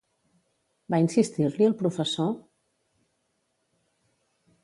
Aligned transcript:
Va 0.93 0.99
insistir-li 1.03 1.67
el 1.67 1.75
professor? 1.83 2.33